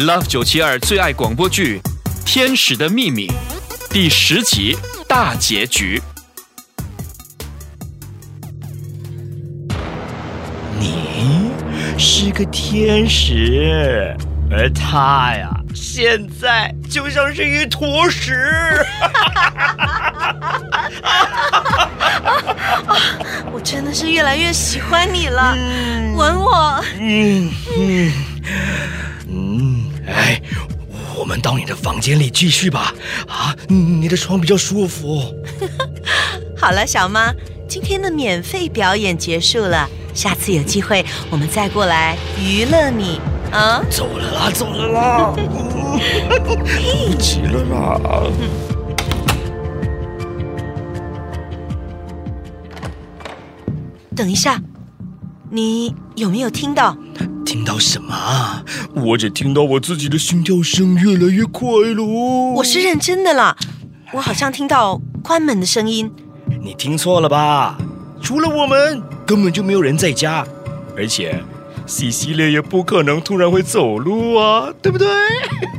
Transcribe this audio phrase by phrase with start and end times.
[0.00, 1.78] Love 九七二最爱广播剧
[2.24, 3.26] 《天使的秘密》
[3.90, 4.74] 第十集
[5.06, 6.00] 大结局。
[10.78, 11.50] 你
[11.98, 14.16] 是个天使，
[14.50, 18.32] 而他呀，现在就像是一坨屎。
[23.52, 25.54] 我真的是越来越喜欢你了，
[26.16, 26.82] 吻我。
[26.98, 28.10] 嗯嗯
[31.30, 32.92] 们到你的房间里继续吧。
[33.28, 35.22] 啊，你的床比较舒服。
[36.58, 37.32] 好了，小妈，
[37.68, 43.20] 今天的免费表演结束了，下次有机会我们再过来娱乐你
[43.52, 43.80] 啊。
[43.88, 45.32] 走了啦，走了啦，
[46.44, 48.00] 不急了啦。
[54.16, 54.60] 等一下，
[55.48, 56.96] 你有没有听到？
[57.50, 58.64] 听到什么啊？
[58.94, 62.04] 我只听到我自己的心跳声越来越快了。
[62.54, 63.56] 我是认真的啦，
[64.12, 66.08] 我好像听到关门的声音。
[66.62, 67.76] 你听错了吧？
[68.22, 70.46] 除了我们，根本就没有人在家，
[70.96, 71.42] 而且
[71.88, 75.08] 西西列也不可能突然会走路啊，对不对？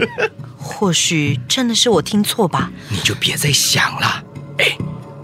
[0.59, 2.69] 或许真的是我听错吧。
[2.89, 4.21] 你就别再想了，
[4.57, 4.77] 哎，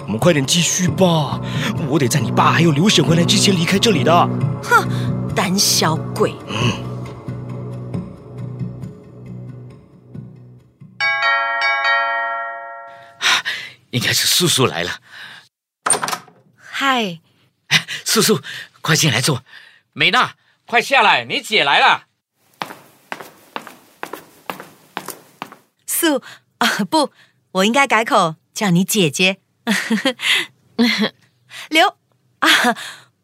[0.05, 1.41] 我们快点继续吧。
[1.89, 4.29] 我得在你爸还有刘婶回来之前离开这里的。
[4.63, 4.87] 哼，
[5.37, 6.33] 胆小鬼。
[6.47, 6.57] 嗯。
[13.91, 14.99] 应该是叔叔来了。
[16.57, 17.19] 嗨，
[18.03, 18.41] 叔叔，
[18.81, 19.43] 快进来坐。
[19.93, 20.33] 美娜，
[20.65, 22.07] 快下来，你姐来了。
[25.85, 26.23] 素
[26.57, 27.11] 啊，不，
[27.51, 29.37] 我应该改口叫你姐姐。
[31.69, 31.95] 刘
[32.39, 32.49] 啊，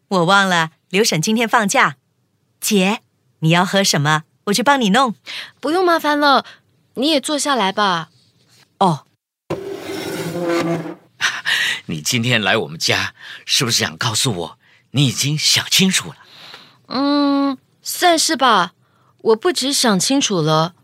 [0.06, 1.96] 我忘了，刘婶今天放假。
[2.64, 3.00] 姐，
[3.40, 4.22] 你要喝什么？
[4.44, 5.14] 我去帮你弄。
[5.60, 6.46] 不用麻烦了，
[6.94, 8.08] 你也坐下来吧。
[8.78, 9.04] 哦。
[11.86, 13.12] 你今天来我们家，
[13.44, 14.58] 是不是想告诉我
[14.92, 16.16] 你已经想清楚了？
[16.88, 18.72] 嗯，算是吧。
[19.20, 20.74] 我不止想清楚了，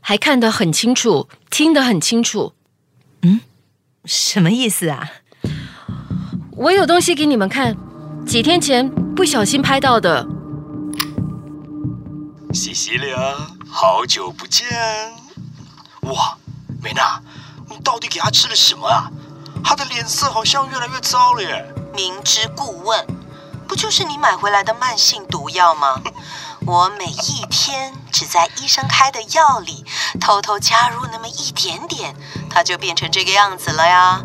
[0.00, 2.54] 还看得很清楚，听得很清楚。
[3.20, 3.40] 嗯，
[4.06, 5.10] 什么意思啊？
[6.52, 7.76] 我有东西给你们看，
[8.26, 10.26] 几天前不小心拍到的。
[13.70, 14.66] 好久不见！
[16.02, 16.38] 哇，
[16.82, 17.20] 美娜，
[17.68, 19.10] 你到底给他吃了什么啊？
[19.62, 21.66] 他的脸色好像越来越糟了耶！
[21.94, 23.06] 明知故问，
[23.68, 26.00] 不就是你买回来的慢性毒药吗？
[26.64, 29.84] 我每一天只在医生开的药里
[30.18, 32.16] 偷偷加入那么一点点，
[32.48, 34.22] 他就变成这个样子了呀！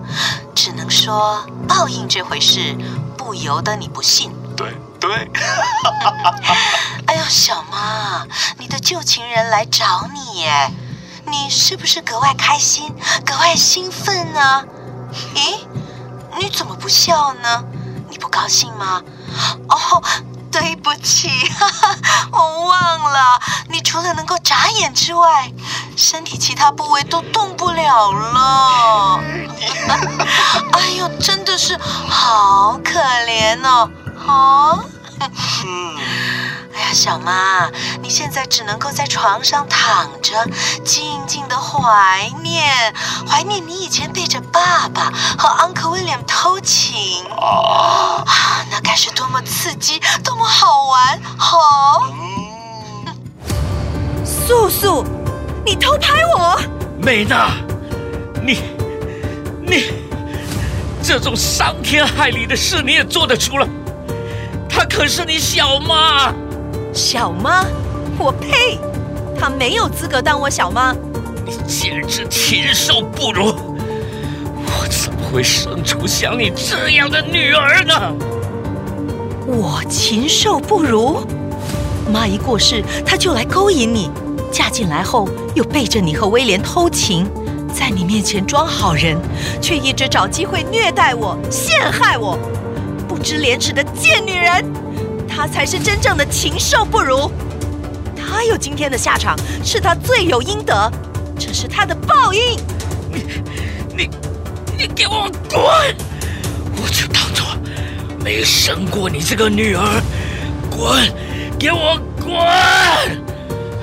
[0.55, 2.77] 只能说报应这回事，
[3.17, 4.31] 不由得你不信。
[4.55, 5.29] 对对。
[8.91, 10.69] 旧情人来找你耶，
[11.25, 12.93] 你是不是格外开心、
[13.25, 14.65] 格外兴奋呢？
[15.33, 15.65] 咦，
[16.37, 17.63] 你怎么不笑呢？
[18.09, 19.01] 你不高兴吗？
[19.69, 20.03] 哦，
[20.51, 21.95] 对不起，哈哈，
[22.33, 25.49] 我忘了，你除了能够眨眼之外，
[25.95, 29.21] 身体其他部位都动不了了。
[30.73, 31.77] 哎呦，真的是
[32.09, 33.89] 好可怜哦，
[34.27, 34.83] 啊。
[36.93, 37.69] 小妈，
[38.01, 40.45] 你现在只能够在床上躺着，
[40.83, 42.93] 静静的怀念，
[43.27, 48.25] 怀念你以前背着爸爸和昂克威廉偷情啊，
[48.69, 51.21] 那该是多么刺激，多么好玩！
[51.37, 52.03] 好，
[54.25, 55.05] 素素，
[55.65, 56.59] 你偷拍我，
[57.01, 57.51] 美娜，
[58.43, 58.61] 你，
[59.61, 59.93] 你，
[61.01, 63.67] 这种伤天害理的事你也做得出来？
[64.69, 66.33] 她可是你小妈。
[66.93, 67.65] 小妈，
[68.17, 68.77] 我呸！
[69.39, 70.93] 她没有资格当我小妈。
[71.45, 73.55] 你简直禽兽不如！
[74.65, 78.13] 我怎么会生出像你这样的女儿呢？
[79.47, 81.25] 我禽兽不如？
[82.11, 84.09] 妈一过世，她就来勾引你；
[84.51, 87.25] 嫁进来后，又背着你和威廉偷情，
[87.73, 89.17] 在你面前装好人，
[89.61, 92.37] 却一直找机会虐待我、陷害我，
[93.07, 94.65] 不知廉耻的贱女人！
[95.33, 97.31] 他才是真正的禽兽不如，
[98.15, 100.91] 他有今天的下场，是他罪有应得，
[101.39, 102.59] 这是他的报应。
[103.09, 103.25] 你、
[103.95, 104.09] 你、
[104.77, 105.61] 你给我滚！
[106.75, 107.45] 我就当做
[108.23, 110.01] 没生过你这个女儿，
[110.69, 111.11] 滚！
[111.57, 112.35] 给我滚！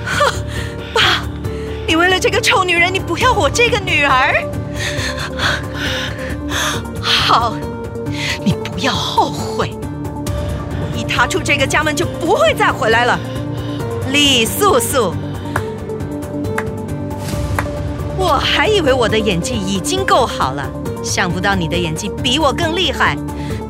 [0.05, 0.33] 哼，
[0.93, 1.23] 爸，
[1.87, 4.33] 你为了这个臭女人，你不要我这个女儿。
[7.01, 7.55] 好，
[8.43, 9.71] 你不要后悔。
[11.09, 13.19] 踏出这个家门就不会再回来了，
[14.11, 15.13] 李素素，
[18.17, 20.69] 我还以为我的演技已经够好了，
[21.03, 23.17] 想不到你的演技比我更厉害。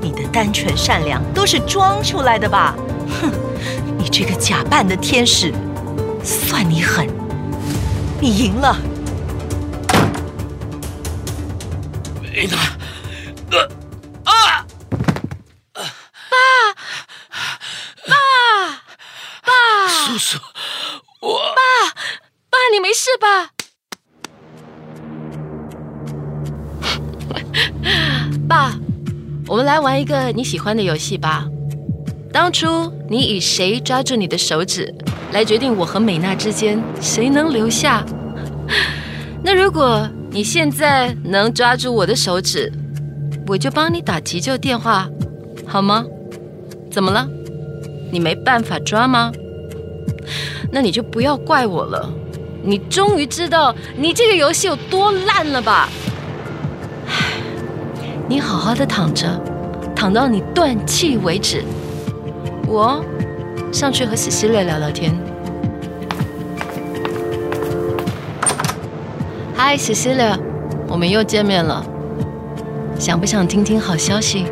[0.02, 2.76] 你的单纯善良都是装出来的吧？
[3.22, 3.32] 哼，
[3.98, 5.54] 你这个假扮的天使，
[6.24, 7.08] 算你狠，
[8.22, 8.78] 你赢了。
[12.22, 12.58] 梅娜，
[23.19, 23.51] 吧？
[28.48, 28.74] 爸，
[29.48, 31.45] 我们来玩一个你喜欢的游戏吧。
[32.31, 34.94] 当初你以谁抓住你的手指，
[35.33, 38.06] 来决定我和美娜之间谁能留下。
[39.44, 42.71] 那如果你现在能抓住我的手指，
[43.48, 45.10] 我就帮你打急救电话，
[45.66, 46.06] 好吗？
[46.92, 47.27] 怎么了？
[48.12, 49.31] 你没办法抓吗？
[50.71, 52.12] 那你就不要怪我了。
[52.69, 55.89] 你终于知道你这个游戏有多烂了吧？
[58.27, 59.27] 你好好的躺着，
[59.95, 61.63] 躺到你断气为止。
[62.68, 63.04] 我
[63.71, 65.12] 上去和西西列聊聊天。
[69.56, 70.38] 嗨，西西列，
[70.88, 71.83] 我们又见面了。
[73.00, 74.45] 想不想听听好消息？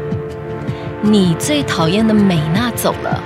[1.03, 3.21] 你最讨厌的美娜走了，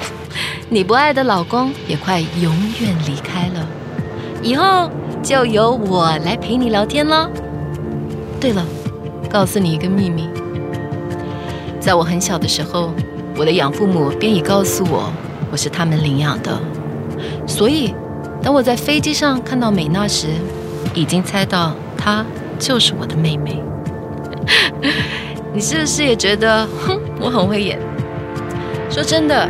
[0.68, 3.65] 你不爱的老公也快永远离开了，
[4.46, 4.88] 以后
[5.24, 7.28] 就由我来陪你聊天喽。
[8.40, 8.64] 对了，
[9.28, 10.28] 告诉你一个秘密，
[11.80, 12.92] 在我很小的时候，
[13.36, 15.12] 我的养父母便已告诉我，
[15.50, 16.56] 我是他们领养的，
[17.44, 17.92] 所以
[18.40, 20.28] 当我在飞机上看到美娜时，
[20.94, 22.24] 已经猜到她
[22.56, 23.60] 就是我的妹妹。
[25.52, 27.80] 你是不是也觉得，哼，我很会演？
[28.88, 29.48] 说真的，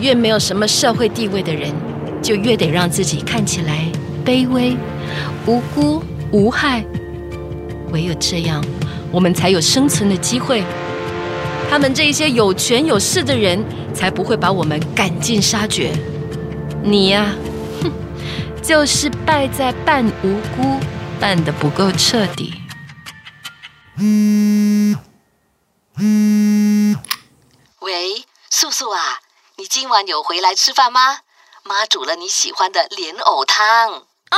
[0.00, 1.72] 越没有什么社会地位的人，
[2.20, 3.86] 就越得让自己看起来
[4.24, 4.76] 卑微、
[5.46, 6.84] 无辜、无害。
[7.92, 8.64] 唯有这样，
[9.10, 10.64] 我们才有生存的机会。
[11.68, 13.64] 他们这些有权有势的人，
[13.94, 15.92] 才不会把我们赶尽杀绝。
[16.82, 17.34] 你呀，
[17.82, 17.92] 哼，
[18.62, 20.80] 就是败在扮无辜，
[21.20, 22.54] 扮得不够彻底。
[27.80, 29.20] 喂，素素啊，
[29.56, 31.18] 你今晚有回来吃饭吗？
[31.64, 34.02] 妈煮了你喜欢的莲藕汤。
[34.32, 34.36] 哦，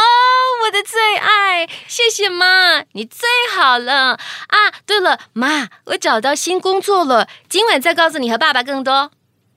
[0.64, 4.19] 我的最爱，谢谢妈，你最好了
[4.49, 4.73] 啊！
[4.85, 9.12] 对了，妈，我找到新工作了，今晚再告诉你和爸爸更多。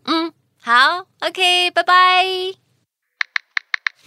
[0.05, 0.31] 嗯，
[0.61, 2.23] 好，OK，拜拜。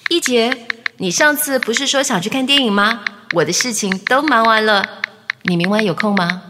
[0.09, 0.69] 一杰，
[0.99, 3.05] 你上次不是说想去看电影吗？
[3.33, 5.03] 我的事情都忙完了，
[5.43, 6.43] 你明晚有空吗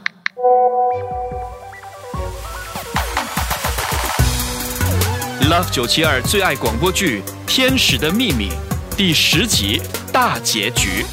[5.50, 8.50] ？Love 九七二最爱广播剧《天使的秘密》
[9.00, 9.80] 第十集
[10.12, 11.06] 大结局。